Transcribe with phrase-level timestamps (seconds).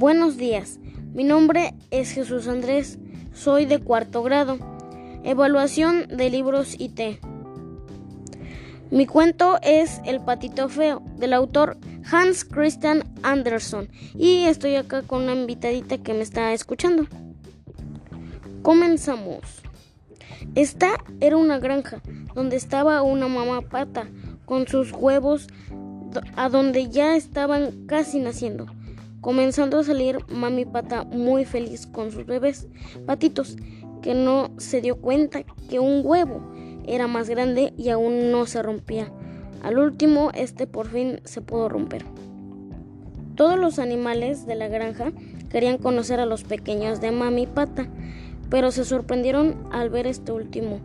[0.00, 0.80] Buenos días,
[1.12, 2.98] mi nombre es Jesús Andrés,
[3.34, 4.56] soy de cuarto grado.
[5.24, 7.20] Evaluación de libros IT.
[8.90, 11.76] Mi cuento es El patito feo, del autor
[12.10, 17.06] Hans Christian Andersen, y estoy acá con una invitadita que me está escuchando.
[18.62, 19.42] Comenzamos.
[20.54, 22.00] Esta era una granja
[22.34, 24.08] donde estaba una mamá pata
[24.46, 25.48] con sus huevos
[26.36, 28.79] a donde ya estaban casi naciendo
[29.20, 32.68] comenzando a salir mami pata muy feliz con sus bebés
[33.06, 33.56] patitos,
[34.02, 36.40] que no se dio cuenta que un huevo
[36.86, 39.12] era más grande y aún no se rompía.
[39.62, 42.04] Al último, este por fin se pudo romper.
[43.34, 45.12] Todos los animales de la granja
[45.50, 47.88] querían conocer a los pequeños de mami pata,
[48.48, 50.80] pero se sorprendieron al ver este último,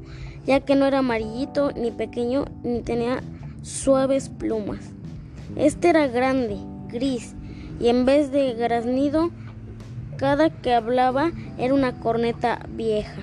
[0.46, 3.24] ya que no era amarillito ni pequeño ni tenía
[3.62, 4.92] suaves plumas.
[5.56, 6.58] Este era grande,
[6.90, 7.34] gris
[7.80, 9.32] y en vez de graznido,
[10.18, 13.22] cada que hablaba era una corneta vieja.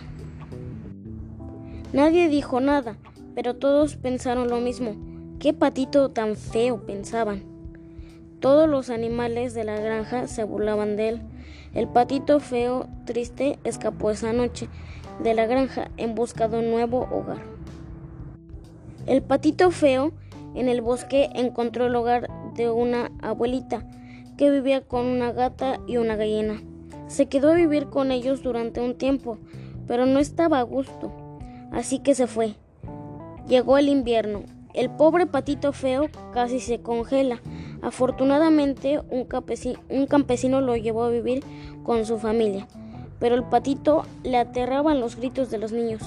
[1.92, 2.97] Nadie dijo nada,
[3.34, 4.95] pero todos pensaron lo mismo.
[5.39, 6.86] ¿Qué patito tan feo?
[6.86, 7.45] pensaban.
[8.41, 11.23] Todos los animales de la granja se burlaban de él.
[11.75, 14.69] El patito feo, triste, escapó esa noche
[15.23, 17.42] de la granja en busca de un nuevo hogar.
[19.06, 20.12] El patito feo
[20.55, 23.84] en el bosque encontró el hogar de una abuelita
[24.51, 26.62] vivía con una gata y una gallina.
[27.07, 29.39] Se quedó a vivir con ellos durante un tiempo,
[29.87, 31.12] pero no estaba a gusto,
[31.71, 32.55] así que se fue.
[33.47, 34.45] Llegó el invierno.
[34.73, 37.41] El pobre patito feo casi se congela.
[37.83, 39.27] Afortunadamente un,
[39.91, 41.45] un campesino lo llevó a vivir
[41.83, 42.67] con su familia,
[43.19, 46.01] pero el patito le aterraban los gritos de los niños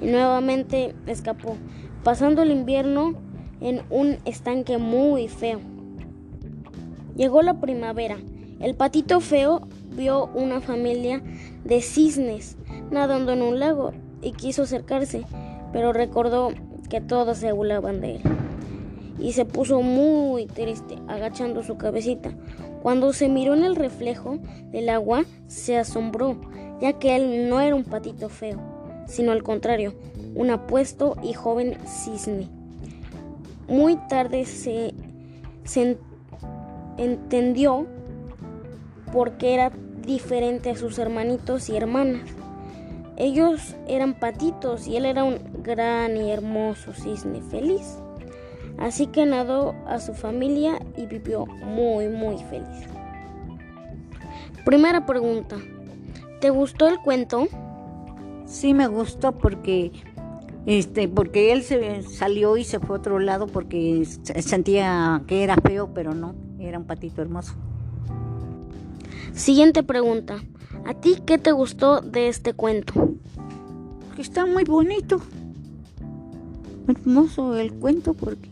[0.00, 1.56] y nuevamente escapó,
[2.04, 3.14] pasando el invierno
[3.60, 5.71] en un estanque muy feo.
[7.16, 8.16] Llegó la primavera.
[8.60, 9.62] El patito feo
[9.96, 11.22] vio una familia
[11.64, 12.56] de cisnes
[12.90, 13.92] nadando en un lago
[14.22, 15.24] y quiso acercarse,
[15.72, 16.52] pero recordó
[16.88, 18.22] que todos se burlaban de él.
[19.18, 22.32] Y se puso muy triste, agachando su cabecita.
[22.82, 24.38] Cuando se miró en el reflejo
[24.70, 26.40] del agua, se asombró,
[26.80, 28.58] ya que él no era un patito feo,
[29.06, 29.94] sino al contrario,
[30.34, 32.48] un apuesto y joven cisne.
[33.68, 34.94] Muy tarde se
[35.64, 36.11] sentó
[36.98, 37.86] entendió
[39.12, 39.72] por qué era
[40.06, 42.22] diferente a sus hermanitos y hermanas.
[43.16, 47.98] Ellos eran patitos y él era un gran y hermoso cisne feliz.
[48.78, 52.88] Así que nadó a su familia y vivió muy muy feliz.
[54.64, 55.56] Primera pregunta.
[56.40, 57.46] ¿Te gustó el cuento?
[58.46, 59.92] Sí me gustó porque
[60.66, 65.56] este, porque él se salió y se fue a otro lado porque sentía que era
[65.56, 66.34] feo, pero no,
[66.68, 67.54] era un patito hermoso.
[69.34, 70.42] Siguiente pregunta.
[70.84, 72.92] ¿A ti qué te gustó de este cuento?
[74.16, 75.20] Que está muy bonito.
[76.88, 78.48] Hermoso el cuento porque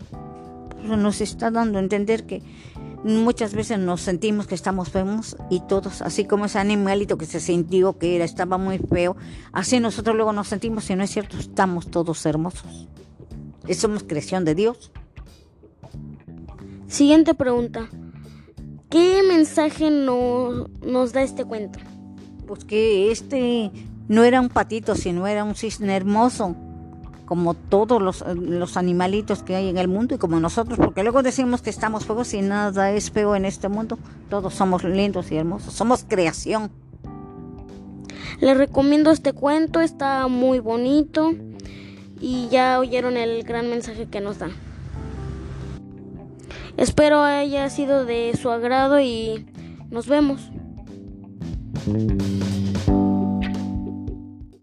[0.85, 2.43] nos está dando a entender que
[3.03, 7.41] muchas veces nos sentimos que estamos feos y todos, así como ese animalito que se
[7.41, 9.17] sintió que era, estaba muy feo,
[9.53, 12.89] así nosotros luego nos sentimos y no es cierto, estamos todos hermosos.
[13.73, 14.91] Somos creación de Dios.
[16.89, 17.89] Siguiente pregunta.
[18.91, 21.79] ¿Qué mensaje nos da este cuento?
[22.49, 23.71] Pues que este
[24.09, 26.57] no era un patito, sino era un cisne hermoso
[27.25, 31.63] como todos los, animalitos que hay en el mundo y como nosotros, porque luego decimos
[31.63, 35.73] que estamos feos y nada es feo en este mundo, todos somos lindos y hermosos,
[35.73, 36.73] somos creación.
[38.41, 41.31] Les recomiendo este cuento, está muy bonito
[42.21, 44.51] y ya oyeron el gran mensaje que nos da.
[46.81, 49.45] Espero haya sido de su agrado y
[49.91, 50.51] nos vemos.